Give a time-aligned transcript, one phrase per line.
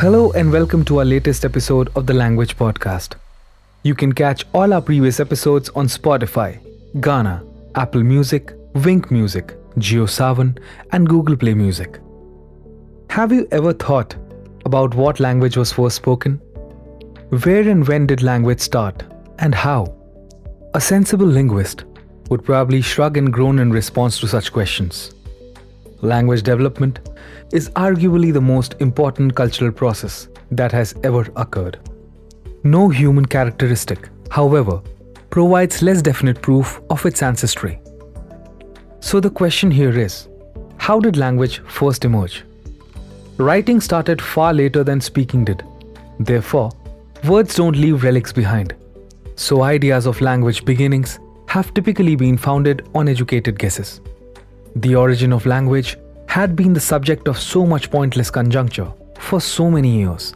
[0.00, 3.16] Hello and welcome to our latest episode of the Language Podcast.
[3.82, 6.58] You can catch all our previous episodes on Spotify,
[7.00, 10.58] Gaana, Apple Music, Wynk Music, JioSaavn,
[10.92, 12.00] and Google Play Music.
[13.10, 14.16] Have you ever thought
[14.64, 16.36] about what language was first spoken?
[17.44, 19.02] Where and when did language start,
[19.38, 19.94] and how?
[20.72, 21.84] A sensible linguist
[22.30, 25.12] would probably shrug and groan in response to such questions.
[26.00, 27.00] Language development
[27.52, 31.78] is arguably the most important cultural process that has ever occurred.
[32.62, 34.80] No human characteristic, however,
[35.30, 37.80] provides less definite proof of its ancestry.
[39.00, 40.28] So the question here is
[40.76, 42.44] how did language first emerge?
[43.38, 45.64] Writing started far later than speaking did.
[46.18, 46.70] Therefore,
[47.24, 48.74] words don't leave relics behind.
[49.36, 54.00] So ideas of language beginnings have typically been founded on educated guesses.
[54.76, 55.96] The origin of language
[56.30, 60.32] had been the subject of so much pointless conjuncture for so many years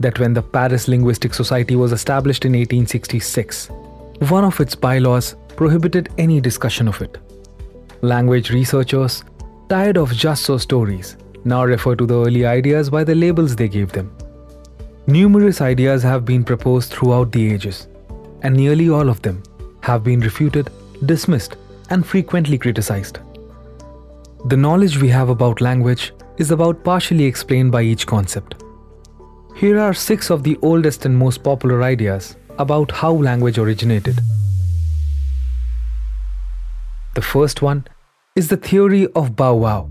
[0.00, 3.68] that when the Paris Linguistic Society was established in 1866,
[4.30, 7.18] one of its bylaws prohibited any discussion of it.
[8.00, 9.22] Language researchers,
[9.68, 13.68] tired of just so stories, now refer to the early ideas by the labels they
[13.68, 14.10] gave them.
[15.06, 17.86] Numerous ideas have been proposed throughout the ages,
[18.40, 19.42] and nearly all of them
[19.82, 20.70] have been refuted,
[21.04, 21.58] dismissed,
[21.90, 23.18] and frequently criticized.
[24.46, 28.62] The knowledge we have about language is about partially explained by each concept.
[29.56, 34.20] Here are six of the oldest and most popular ideas about how language originated.
[37.14, 37.86] The first one
[38.36, 39.88] is the theory of bow wow.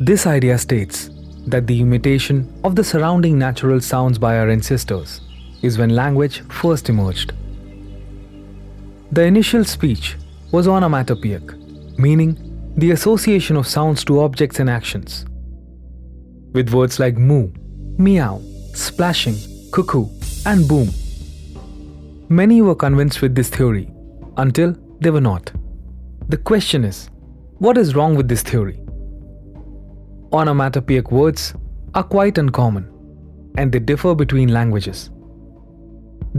[0.00, 1.10] This idea states
[1.46, 5.20] that the imitation of the surrounding natural sounds by our ancestors
[5.60, 7.34] is when language first emerged.
[9.12, 10.16] The initial speech
[10.50, 12.45] was onomatopoeic, meaning
[12.76, 15.24] the association of sounds to objects and actions.
[16.52, 17.50] With words like moo,
[17.96, 18.42] meow,
[18.74, 19.36] splashing,
[19.72, 20.06] cuckoo,
[20.44, 20.90] and boom.
[22.28, 23.90] Many were convinced with this theory
[24.36, 25.52] until they were not.
[26.28, 27.08] The question is
[27.58, 28.78] what is wrong with this theory?
[30.32, 31.54] Onomatopoeic words
[31.94, 32.92] are quite uncommon
[33.56, 35.08] and they differ between languages.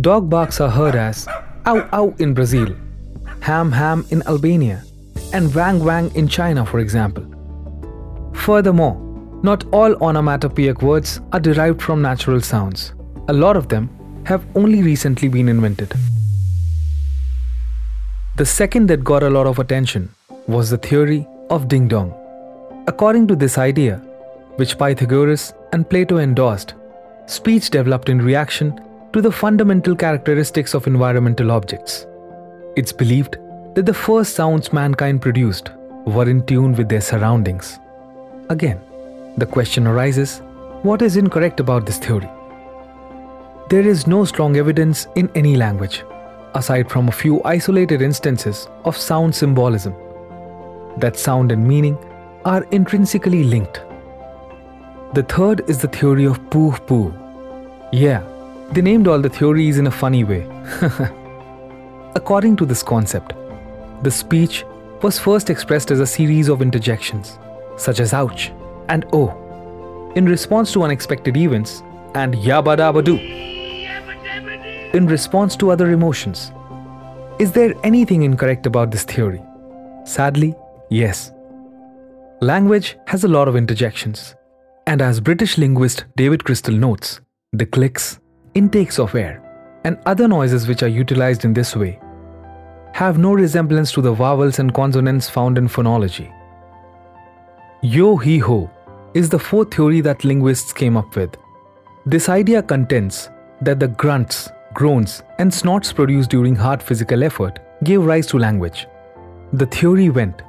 [0.01, 1.27] Dog barks are heard as
[1.65, 2.75] ow ow in Brazil,
[3.41, 4.83] ham ham in Albania,
[5.33, 7.25] and wang wang in China, for example.
[8.33, 8.95] Furthermore,
[9.43, 12.93] not all onomatopoeic words are derived from natural sounds.
[13.27, 13.89] A lot of them
[14.25, 15.93] have only recently been invented.
[18.37, 20.09] The second that got a lot of attention
[20.47, 22.13] was the theory of ding dong.
[22.87, 23.97] According to this idea,
[24.57, 26.73] which Pythagoras and Plato endorsed,
[27.25, 28.79] speech developed in reaction
[29.13, 32.05] to the fundamental characteristics of environmental objects.
[32.75, 33.37] It's believed
[33.77, 35.69] that the first sounds mankind produced
[36.03, 37.77] were in tune with their surroundings.
[38.49, 38.81] Again,
[39.37, 40.41] the question arises
[40.81, 42.27] what is incorrect about this theory?
[43.69, 46.03] There is no strong evidence in any language,
[46.55, 49.93] aside from a few isolated instances of sound symbolism,
[50.97, 51.99] that sound and meaning
[52.45, 53.83] are intrinsically linked.
[55.13, 57.13] The third is the theory of poo poo.
[57.93, 58.23] Yeah,
[58.71, 60.47] they named all the theories in a funny way.
[62.15, 63.33] According to this concept,
[64.03, 64.63] the speech
[65.01, 67.39] was first expressed as a series of interjections,
[67.77, 68.51] such as ouch
[68.89, 71.83] and oh, in response to unexpected events,
[72.15, 73.17] and yabba dabba doo,
[74.97, 76.51] in response to other emotions.
[77.39, 79.41] Is there anything incorrect about this theory?
[80.05, 80.55] Sadly,
[80.89, 81.31] yes.
[82.41, 84.35] Language has a lot of interjections,
[84.87, 87.19] and as British linguist David Crystal notes,
[87.51, 88.19] the clicks,
[88.53, 89.43] intakes of air,
[89.83, 91.99] and other noises which are utilized in this way
[92.97, 96.33] have no resemblance to the vowels and consonants found in phonology.
[97.83, 98.71] Yo he ho
[99.13, 101.35] is the fourth theory that linguists came up with.
[102.07, 103.29] This idea contends
[103.61, 108.87] that the grunts, groans, and snorts produced during hard physical effort gave rise to language.
[109.53, 110.41] The theory went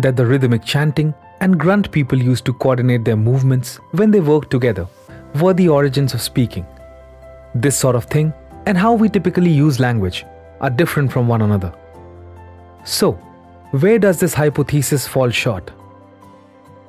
[0.00, 4.50] that the rhythmic chanting and grunt people used to coordinate their movements when they worked
[4.50, 4.86] together
[5.40, 6.66] were the origins of speaking.
[7.54, 8.34] This sort of thing
[8.66, 10.26] and how we typically use language
[10.60, 11.72] are different from one another.
[12.84, 13.12] So,
[13.70, 15.70] where does this hypothesis fall short?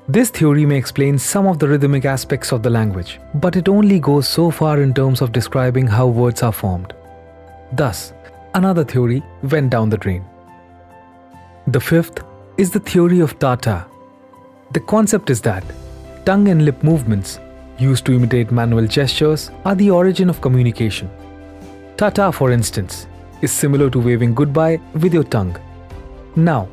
[0.08, 4.00] This theory may explain some of the rhythmic aspects of the language, but it only
[4.00, 6.94] goes so far in terms of describing how words are formed.
[7.72, 8.14] Thus,
[8.54, 10.24] another theory went down the drain.
[11.68, 12.24] The fifth
[12.58, 13.88] is the theory of Tata.
[14.74, 15.64] The concept is that
[16.26, 17.40] tongue and lip movements
[17.80, 21.10] used to imitate manual gestures are the origin of communication.
[21.98, 23.08] Tata, for instance,
[23.42, 25.58] is similar to waving goodbye with your tongue.
[26.36, 26.66] Now,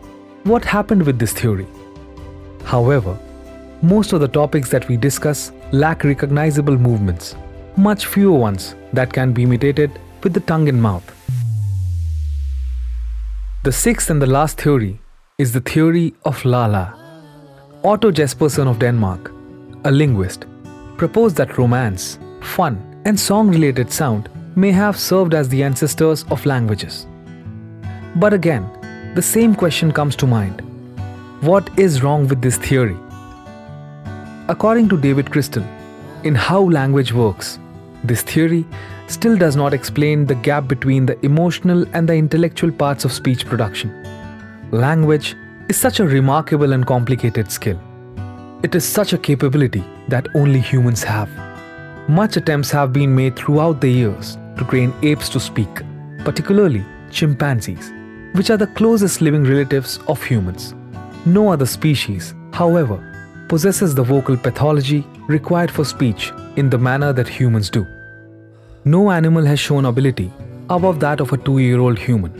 [0.42, 1.68] what happened with this theory?
[2.64, 3.16] However,
[3.80, 7.36] most of the topics that we discuss lack recognizable movements,
[7.76, 11.04] much fewer ones that can be imitated with the tongue and mouth.
[13.62, 15.00] The sixth and the last theory
[15.38, 16.98] is the theory of Lala.
[17.84, 19.32] Otto Jespersen of Denmark,
[19.84, 20.44] a linguist,
[20.96, 26.44] proposed that romance, fun, and song related sound may have served as the ancestors of
[26.46, 27.06] languages.
[28.16, 28.68] But again,
[29.14, 30.62] the same question comes to mind
[31.42, 32.96] what is wrong with this theory?
[34.48, 35.64] According to David Crystal,
[36.22, 37.58] in How Language Works,
[38.04, 38.64] this theory
[39.08, 43.44] still does not explain the gap between the emotional and the intellectual parts of speech
[43.44, 43.90] production.
[44.70, 45.34] Language
[45.68, 47.78] is such a remarkable and complicated skill.
[48.62, 51.28] It is such a capability that only humans have.
[52.08, 55.82] Much attempts have been made throughout the years to train apes to speak,
[56.20, 57.92] particularly chimpanzees,
[58.32, 60.74] which are the closest living relatives of humans.
[61.26, 62.98] No other species, however,
[63.48, 67.86] possesses the vocal pathology required for speech in the manner that humans do.
[68.84, 70.32] No animal has shown ability
[70.70, 72.32] above that of a two year old human,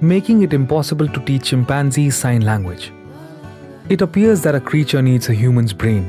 [0.00, 2.92] making it impossible to teach chimpanzees sign language.
[3.88, 6.04] It appears that a creature needs a human's brain,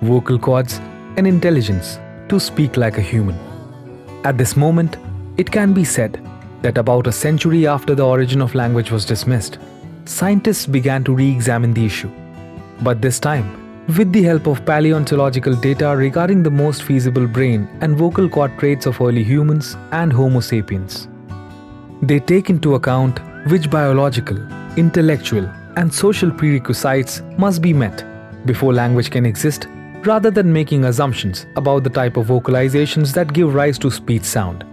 [0.00, 0.80] vocal cords,
[1.16, 1.98] and intelligence
[2.30, 3.38] to speak like a human.
[4.24, 4.96] At this moment,
[5.36, 6.18] it can be said
[6.62, 9.58] that about a century after the origin of language was dismissed,
[10.04, 12.10] scientists began to re examine the issue.
[12.82, 13.60] But this time,
[13.96, 18.86] with the help of paleontological data regarding the most feasible brain and vocal cord traits
[18.86, 21.08] of early humans and Homo sapiens.
[22.02, 23.18] They take into account
[23.48, 24.38] which biological,
[24.76, 28.04] intellectual, and social prerequisites must be met
[28.46, 29.66] before language can exist
[30.04, 34.64] rather than making assumptions about the type of vocalizations that give rise to speech sound.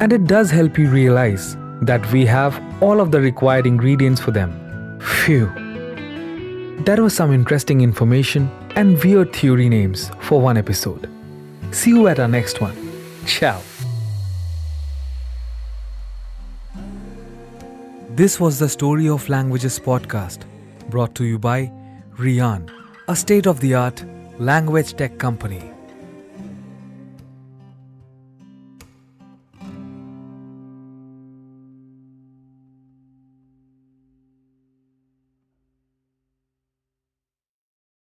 [0.00, 4.30] And it does help you realize that we have all of the required ingredients for
[4.30, 4.50] them.
[5.00, 5.46] Phew.
[6.84, 11.08] That was some interesting information and weird theory names for one episode.
[11.70, 12.76] See you at our next one.
[13.26, 13.60] Ciao.
[18.10, 20.40] This was the Story of Languages podcast,
[20.88, 21.70] brought to you by
[22.16, 22.70] Rian,
[23.08, 24.04] a state of the art
[24.38, 25.72] language tech company.